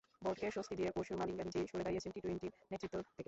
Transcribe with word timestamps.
বোর্ডকে 0.23 0.47
স্বস্তি 0.55 0.73
দিয়ে 0.79 0.93
পরশু 0.95 1.13
মালিঙ্গা 1.19 1.43
নিজেই 1.49 1.69
সরে 1.71 1.85
দাঁড়িয়েছেন 1.85 2.13
টি-টোয়েন্টির 2.15 2.53
নেতৃত্ব 2.71 2.95
থেকে। 3.07 3.19